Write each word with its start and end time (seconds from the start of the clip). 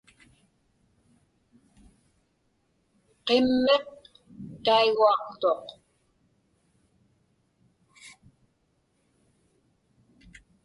Qimmiq 3.25 3.87
taiguaqtuq. 4.65 5.65